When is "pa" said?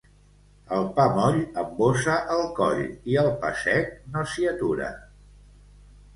0.95-1.03, 3.45-3.53